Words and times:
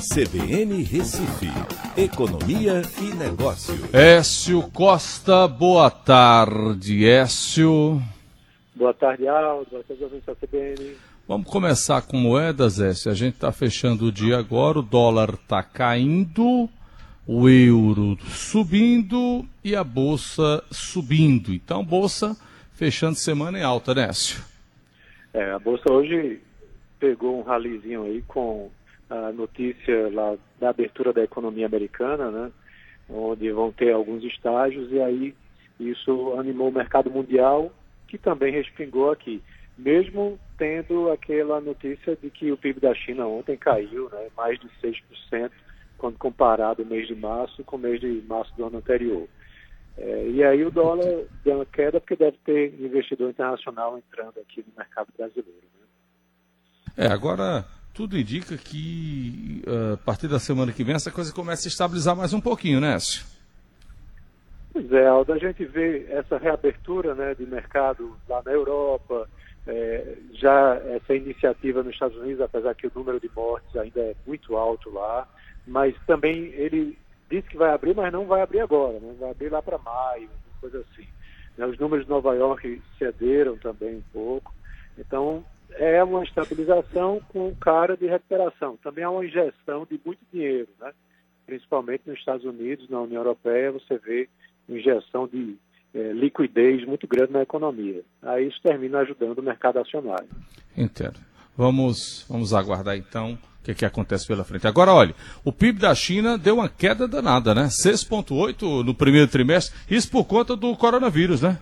CBN 0.00 0.82
Recife, 0.82 1.48
Economia 1.94 2.80
e 3.02 3.14
Negócio. 3.14 3.74
Écio 3.92 4.62
Costa, 4.70 5.46
boa 5.46 5.90
tarde, 5.90 7.04
Écio. 7.04 8.00
Boa 8.74 8.94
tarde, 8.94 9.28
Aldo. 9.28 9.68
Boa 9.70 9.84
tarde, 9.84 10.02
ouvintes 10.02 10.24
da 10.24 10.34
CBN. 10.34 10.96
Vamos 11.28 11.50
começar 11.50 12.00
com 12.00 12.16
moedas, 12.16 12.80
Écio. 12.80 13.10
A 13.10 13.14
gente 13.14 13.34
está 13.34 13.52
fechando 13.52 14.06
o 14.06 14.12
dia 14.12 14.38
agora, 14.38 14.78
o 14.78 14.82
dólar 14.82 15.34
está 15.34 15.62
caindo, 15.62 16.66
o 17.26 17.46
euro 17.46 18.16
subindo 18.22 19.44
e 19.62 19.76
a 19.76 19.84
bolsa 19.84 20.64
subindo. 20.70 21.52
Então, 21.52 21.84
bolsa 21.84 22.34
fechando 22.72 23.16
semana 23.16 23.58
em 23.58 23.62
alta, 23.62 23.94
né, 23.94 24.08
Écio? 24.08 24.42
É, 25.34 25.52
a 25.52 25.58
bolsa 25.58 25.92
hoje 25.92 26.40
pegou 26.98 27.38
um 27.38 27.42
ralizinho 27.42 28.04
aí 28.04 28.22
com 28.26 28.70
a 29.10 29.32
notícia 29.32 30.08
lá 30.12 30.36
da 30.60 30.70
abertura 30.70 31.12
da 31.12 31.22
economia 31.22 31.66
americana, 31.66 32.30
né? 32.30 32.52
Onde 33.08 33.50
vão 33.50 33.72
ter 33.72 33.92
alguns 33.92 34.22
estágios 34.22 34.90
e 34.92 35.00
aí 35.00 35.34
isso 35.80 36.34
animou 36.38 36.68
o 36.68 36.72
mercado 36.72 37.10
mundial, 37.10 37.72
que 38.06 38.16
também 38.16 38.52
respingou 38.52 39.10
aqui. 39.10 39.42
Mesmo 39.76 40.38
tendo 40.56 41.10
aquela 41.10 41.60
notícia 41.60 42.16
de 42.16 42.30
que 42.30 42.52
o 42.52 42.56
PIB 42.56 42.80
da 42.80 42.94
China 42.94 43.26
ontem 43.26 43.56
caiu, 43.56 44.08
né? 44.10 44.28
Mais 44.36 44.58
de 44.60 44.68
6% 44.82 45.50
quando 45.98 46.16
comparado 46.16 46.82
o 46.82 46.86
mês 46.86 47.06
de 47.08 47.14
março 47.14 47.64
com 47.64 47.76
o 47.76 47.78
mês 47.78 48.00
de 48.00 48.22
março 48.26 48.54
do 48.56 48.64
ano 48.64 48.78
anterior. 48.78 49.28
É, 49.98 50.28
e 50.28 50.42
aí 50.44 50.64
o 50.64 50.70
dólar 50.70 51.24
deu 51.44 51.56
uma 51.56 51.66
queda 51.66 52.00
porque 52.00 52.16
deve 52.16 52.38
ter 52.44 52.74
investidor 52.80 53.28
internacional 53.28 53.98
entrando 53.98 54.38
aqui 54.40 54.64
no 54.66 54.72
mercado 54.76 55.08
brasileiro. 55.16 55.66
Né? 55.78 55.86
É, 56.96 57.06
agora 57.08 57.66
tudo 57.92 58.18
indica 58.18 58.56
que 58.56 59.62
uh, 59.66 59.94
a 59.94 59.96
partir 59.98 60.28
da 60.28 60.38
semana 60.38 60.72
que 60.72 60.84
vem 60.84 60.94
essa 60.94 61.10
coisa 61.10 61.32
começa 61.32 61.66
a 61.66 61.70
estabilizar 61.70 62.16
mais 62.16 62.32
um 62.32 62.40
pouquinho, 62.40 62.80
né, 62.80 62.94
Écio? 62.94 63.24
Pois 64.72 64.92
é, 64.92 65.06
Aldo, 65.06 65.32
a 65.32 65.38
gente 65.38 65.64
vê 65.64 66.06
essa 66.10 66.38
reabertura 66.38 67.14
né, 67.14 67.34
de 67.34 67.44
mercado 67.44 68.16
lá 68.28 68.40
na 68.44 68.52
Europa, 68.52 69.28
é, 69.66 70.16
já 70.32 70.74
essa 70.86 71.14
iniciativa 71.14 71.82
nos 71.82 71.92
Estados 71.92 72.16
Unidos, 72.16 72.40
apesar 72.40 72.74
que 72.74 72.86
o 72.86 72.92
número 72.94 73.20
de 73.20 73.30
mortes 73.34 73.74
ainda 73.76 74.00
é 74.00 74.14
muito 74.26 74.56
alto 74.56 74.90
lá, 74.90 75.28
mas 75.66 75.94
também 76.06 76.46
ele 76.54 76.96
disse 77.30 77.48
que 77.48 77.56
vai 77.56 77.70
abrir, 77.70 77.94
mas 77.94 78.12
não 78.12 78.26
vai 78.26 78.42
abrir 78.42 78.60
agora, 78.60 78.98
né? 78.98 79.14
vai 79.18 79.30
abrir 79.30 79.48
lá 79.50 79.60
para 79.60 79.78
maio, 79.78 80.28
coisa 80.60 80.78
assim. 80.80 81.06
Né? 81.56 81.66
Os 81.66 81.78
números 81.78 82.04
de 82.04 82.10
Nova 82.10 82.34
York 82.34 82.80
cederam 82.98 83.56
também 83.56 83.96
um 83.96 84.02
pouco. 84.12 84.52
Então, 84.98 85.44
é 85.72 86.02
uma 86.02 86.22
estabilização 86.24 87.20
com 87.28 87.54
cara 87.54 87.96
de 87.96 88.06
recuperação. 88.06 88.76
Também 88.82 89.04
há 89.04 89.10
uma 89.10 89.24
injeção 89.24 89.86
de 89.90 90.00
muito 90.04 90.20
dinheiro, 90.32 90.68
né? 90.80 90.92
principalmente 91.46 92.02
nos 92.06 92.18
Estados 92.18 92.44
Unidos, 92.44 92.88
na 92.88 93.00
União 93.00 93.20
Europeia, 93.20 93.72
você 93.72 93.98
vê 93.98 94.28
injeção 94.68 95.26
de 95.26 95.56
é, 95.92 96.12
liquidez 96.12 96.86
muito 96.86 97.06
grande 97.06 97.32
na 97.32 97.42
economia. 97.42 98.02
Aí 98.22 98.46
isso 98.46 98.60
termina 98.62 99.00
ajudando 99.00 99.38
o 99.38 99.42
mercado 99.42 99.78
acionário. 99.78 100.28
Entendo. 100.76 101.18
Vamos, 101.56 102.24
vamos 102.28 102.54
aguardar 102.54 102.96
então 102.96 103.32
o 103.60 103.64
que, 103.64 103.74
que 103.74 103.84
acontece 103.84 104.26
pela 104.26 104.44
frente. 104.44 104.66
Agora, 104.66 104.92
olha, 104.92 105.14
o 105.44 105.52
PIB 105.52 105.80
da 105.80 105.94
China 105.94 106.38
deu 106.38 106.54
uma 106.54 106.68
queda 106.68 107.06
danada, 107.06 107.54
né? 107.54 107.64
6,8 107.64 108.84
no 108.84 108.94
primeiro 108.94 109.28
trimestre, 109.28 109.76
isso 109.90 110.10
por 110.10 110.24
conta 110.24 110.56
do 110.56 110.74
coronavírus, 110.76 111.42
né? 111.42 111.58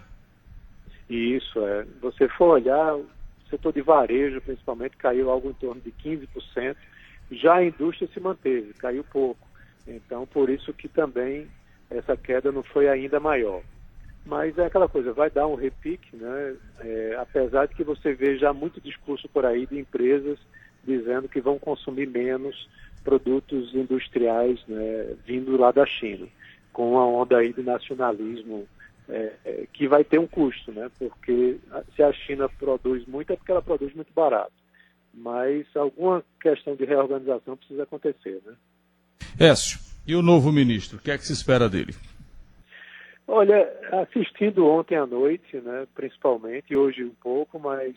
Isso, 1.08 1.58
é. 1.60 1.86
Você 2.02 2.28
for 2.28 2.50
olhar, 2.50 2.96
setor 3.48 3.72
de 3.72 3.80
varejo, 3.80 4.40
principalmente, 4.40 4.96
caiu 4.96 5.30
algo 5.30 5.50
em 5.50 5.54
torno 5.54 5.80
de 5.80 5.92
15%. 5.92 6.76
Já 7.30 7.56
a 7.56 7.64
indústria 7.64 8.08
se 8.12 8.20
manteve, 8.20 8.72
caiu 8.74 9.04
pouco. 9.04 9.46
Então, 9.86 10.26
por 10.26 10.50
isso 10.50 10.72
que 10.72 10.88
também 10.88 11.48
essa 11.90 12.16
queda 12.16 12.52
não 12.52 12.62
foi 12.62 12.88
ainda 12.88 13.18
maior. 13.18 13.62
Mas 14.24 14.58
é 14.58 14.66
aquela 14.66 14.88
coisa, 14.88 15.12
vai 15.12 15.30
dar 15.30 15.46
um 15.46 15.54
repique, 15.54 16.14
né? 16.16 16.56
É, 16.80 17.16
apesar 17.18 17.66
de 17.66 17.74
que 17.74 17.84
você 17.84 18.12
vê 18.12 18.36
já 18.36 18.52
muito 18.52 18.80
discurso 18.80 19.28
por 19.28 19.46
aí 19.46 19.66
de 19.66 19.78
empresas 19.78 20.38
dizendo 20.84 21.28
que 21.28 21.40
vão 21.40 21.58
consumir 21.58 22.06
menos 22.06 22.68
produtos 23.02 23.74
industriais 23.74 24.62
né, 24.66 25.14
vindo 25.26 25.56
lá 25.56 25.70
da 25.70 25.86
China, 25.86 26.26
com 26.72 26.98
a 26.98 27.06
onda 27.06 27.38
aí 27.38 27.52
de 27.52 27.62
nacionalismo 27.62 28.66
é, 29.08 29.32
é, 29.44 29.66
que 29.72 29.88
vai 29.88 30.04
ter 30.04 30.18
um 30.18 30.26
custo, 30.26 30.70
né? 30.72 30.90
Porque 30.98 31.58
se 31.96 32.02
a 32.02 32.12
China 32.12 32.48
produz 32.48 33.06
muito 33.06 33.32
é 33.32 33.36
porque 33.36 33.50
ela 33.50 33.62
produz 33.62 33.94
muito 33.94 34.12
barato. 34.12 34.52
Mas 35.14 35.66
alguma 35.74 36.22
questão 36.40 36.76
de 36.76 36.84
reorganização 36.84 37.56
precisa 37.56 37.82
acontecer, 37.84 38.40
né? 38.44 38.54
Écio, 39.40 39.78
e 40.06 40.14
o 40.14 40.22
novo 40.22 40.52
ministro, 40.52 40.98
o 40.98 41.00
que 41.00 41.10
é 41.10 41.18
que 41.18 41.24
se 41.24 41.32
espera 41.32 41.68
dele? 41.68 41.94
Olha, 43.26 43.70
assistindo 43.92 44.66
ontem 44.66 44.96
à 44.96 45.04
noite, 45.04 45.58
né, 45.58 45.86
principalmente, 45.94 46.76
hoje 46.76 47.04
um 47.04 47.14
pouco, 47.20 47.58
mas 47.58 47.94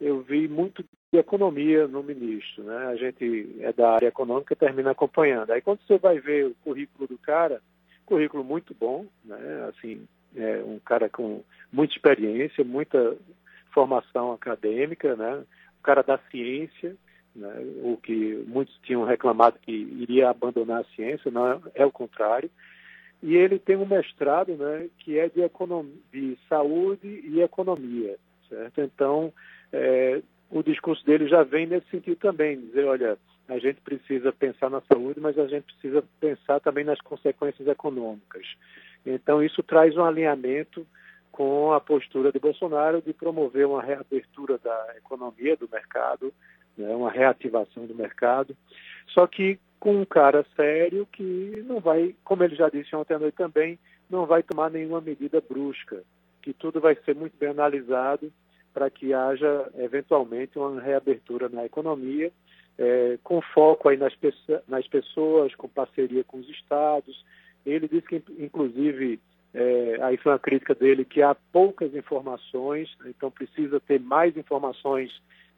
eu 0.00 0.22
vi 0.22 0.46
muito 0.46 0.84
de 1.12 1.18
economia 1.18 1.88
no 1.88 2.02
ministro, 2.02 2.62
né? 2.62 2.86
A 2.86 2.96
gente 2.96 3.56
é 3.60 3.72
da 3.72 3.90
área 3.90 4.08
econômica 4.08 4.52
e 4.52 4.56
termina 4.56 4.92
acompanhando. 4.92 5.50
Aí 5.50 5.60
quando 5.60 5.80
você 5.86 5.98
vai 5.98 6.20
ver 6.20 6.46
o 6.46 6.54
currículo 6.62 7.08
do 7.08 7.18
cara, 7.18 7.60
currículo 8.06 8.44
muito 8.44 8.74
bom, 8.74 9.06
né? 9.24 9.68
Assim, 9.68 10.06
é 10.36 10.62
um 10.64 10.78
cara 10.78 11.08
com 11.08 11.42
muita 11.72 11.94
experiência, 11.94 12.64
muita 12.64 13.16
formação 13.72 14.32
acadêmica, 14.32 15.16
né? 15.16 15.44
O 15.78 15.82
cara 15.82 16.02
da 16.02 16.18
ciência, 16.30 16.96
né? 17.34 17.54
o 17.82 17.96
que 18.02 18.44
muitos 18.46 18.76
tinham 18.82 19.04
reclamado 19.04 19.58
que 19.60 19.72
iria 19.72 20.30
abandonar 20.30 20.80
a 20.80 20.96
ciência, 20.96 21.30
não 21.30 21.62
é 21.74 21.84
o 21.84 21.92
contrário. 21.92 22.50
E 23.22 23.36
ele 23.36 23.58
tem 23.58 23.76
um 23.76 23.86
mestrado, 23.86 24.56
né? 24.56 24.88
Que 24.98 25.18
é 25.18 25.28
de 25.28 25.40
economia, 25.40 25.92
de 26.12 26.38
saúde 26.48 27.08
e 27.24 27.40
economia, 27.40 28.16
certo? 28.48 28.80
Então 28.80 29.32
é, 29.72 30.22
o 30.50 30.62
discurso 30.62 31.04
dele 31.04 31.28
já 31.28 31.42
vem 31.42 31.66
nesse 31.66 31.88
sentido 31.90 32.16
também, 32.16 32.60
dizer, 32.60 32.84
olha, 32.84 33.18
a 33.48 33.58
gente 33.58 33.80
precisa 33.80 34.32
pensar 34.32 34.70
na 34.70 34.80
saúde, 34.82 35.20
mas 35.20 35.38
a 35.38 35.46
gente 35.46 35.64
precisa 35.64 36.04
pensar 36.20 36.60
também 36.60 36.84
nas 36.84 37.00
consequências 37.00 37.66
econômicas. 37.66 38.46
Então, 39.04 39.42
isso 39.42 39.62
traz 39.62 39.96
um 39.96 40.04
alinhamento 40.04 40.86
com 41.30 41.72
a 41.72 41.80
postura 41.80 42.32
de 42.32 42.38
Bolsonaro 42.38 43.00
de 43.00 43.12
promover 43.12 43.66
uma 43.66 43.82
reabertura 43.82 44.58
da 44.58 44.94
economia, 44.96 45.56
do 45.56 45.68
mercado, 45.70 46.32
né, 46.76 46.88
uma 46.94 47.10
reativação 47.10 47.86
do 47.86 47.94
mercado, 47.94 48.56
só 49.08 49.26
que 49.26 49.58
com 49.78 50.00
um 50.00 50.04
cara 50.04 50.44
sério 50.56 51.06
que 51.12 51.62
não 51.64 51.80
vai, 51.80 52.14
como 52.24 52.42
ele 52.42 52.56
já 52.56 52.68
disse 52.68 52.94
ontem 52.96 53.14
à 53.14 53.18
noite 53.18 53.36
também, 53.36 53.78
não 54.10 54.26
vai 54.26 54.42
tomar 54.42 54.70
nenhuma 54.70 55.00
medida 55.00 55.40
brusca, 55.40 56.02
que 56.42 56.52
tudo 56.52 56.80
vai 56.80 56.96
ser 57.04 57.14
muito 57.14 57.36
bem 57.38 57.50
analisado 57.50 58.32
para 58.74 58.90
que 58.90 59.12
haja 59.12 59.70
eventualmente 59.76 60.58
uma 60.58 60.80
reabertura 60.80 61.48
na 61.48 61.64
economia, 61.64 62.32
é, 62.78 63.18
com 63.22 63.40
foco 63.40 63.88
aí 63.88 63.96
nas, 63.96 64.16
nas 64.66 64.86
pessoas, 64.86 65.54
com 65.54 65.68
parceria 65.68 66.22
com 66.24 66.38
os 66.38 66.48
estados. 66.48 67.24
Ele 67.70 67.88
disse 67.88 68.06
que, 68.06 68.22
inclusive, 68.38 69.20
é, 69.54 69.98
aí 70.02 70.16
foi 70.16 70.32
uma 70.32 70.38
crítica 70.38 70.74
dele, 70.74 71.04
que 71.04 71.22
há 71.22 71.34
poucas 71.52 71.94
informações, 71.94 72.88
então 73.06 73.30
precisa 73.30 73.80
ter 73.80 74.00
mais 74.00 74.36
informações 74.36 75.10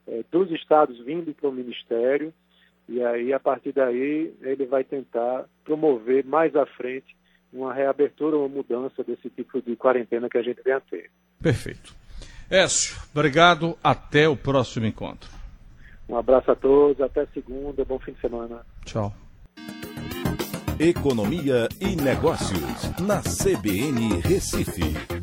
é, 0.06 0.25
dos 0.31 0.50
estados 0.50 0.98
vindo 1.04 1.34
para 1.34 1.48
o 1.48 1.53
Ministério, 1.53 2.32
e 2.88 3.03
aí, 3.04 3.32
a 3.32 3.38
partir 3.38 3.72
daí, 3.72 4.34
ele 4.43 4.66
vai 4.66 4.82
tentar 4.82 5.44
promover 5.65 6.25
mais 6.25 6.56
à 6.56 6.66
frente 6.66 7.16
uma 7.53 7.72
reabertura, 7.72 8.37
uma 8.37 8.48
mudança 8.48 9.04
desse 9.04 9.31
tipo 9.31 9.62
de 9.62 9.77
quarentena 9.77 10.28
que 10.28 10.38
a 10.38 10.42
gente 10.42 10.60
vem 10.62 10.72
a 10.72 10.81
ter. 10.81 11.10
Perfeito. 11.41 11.94
Écio, 12.50 12.97
obrigado. 13.15 13.78
Até 13.82 14.28
o 14.28 14.37
próximo 14.37 14.87
encontro. 14.87 15.31
Um 16.09 16.16
abraço 16.16 16.50
a 16.50 16.56
todos. 16.56 17.00
Até 17.00 17.27
segunda. 17.27 17.84
Bom 17.84 17.98
fim 18.00 18.12
de 18.12 18.21
semana. 18.21 18.66
Tchau. 18.84 19.15
Economia 20.80 21.68
e 21.78 21.94
Negócios, 21.94 22.91
na 23.00 23.21
CBN 23.21 24.18
Recife. 24.22 25.20